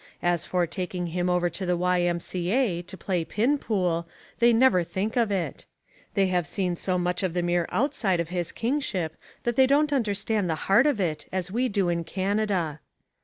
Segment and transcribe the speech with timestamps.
[0.23, 2.81] As for taking him over to the Y.M.C.A.
[2.81, 4.07] to play pin pool,
[4.39, 5.65] they never think of it.
[6.15, 9.93] They have seen so much of the mere outside of his kingship that they don't
[9.93, 12.79] understand the heart of it as we do in Canada.